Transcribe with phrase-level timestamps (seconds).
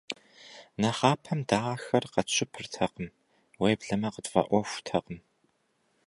[0.79, 3.07] Нэхъапэм дэ ахэр къэтщыпыртэкъым,
[3.61, 5.19] уеблэмэ къытфӏэӏуэхутэкъым.